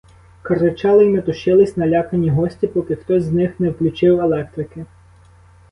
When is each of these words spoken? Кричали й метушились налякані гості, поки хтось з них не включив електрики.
Кричали 0.41 1.05
й 1.05 1.09
метушились 1.09 1.77
налякані 1.77 2.29
гості, 2.29 2.67
поки 2.67 2.95
хтось 2.95 3.23
з 3.23 3.31
них 3.31 3.59
не 3.59 3.69
включив 3.69 4.19
електрики. 4.19 4.85